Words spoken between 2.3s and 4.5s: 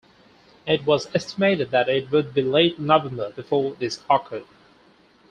be late-November before this occurred.